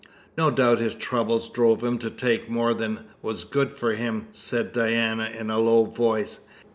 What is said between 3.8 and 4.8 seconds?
him," said